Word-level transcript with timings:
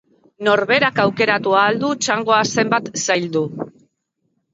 Norberak 0.45 0.95
aukeratu 1.03 1.53
ahal 1.63 1.77
du 1.83 1.91
txangoa 2.05 2.39
zenbat 2.61 2.89
zaildu. 3.05 3.45